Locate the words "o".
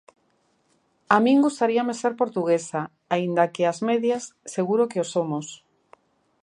5.03-5.05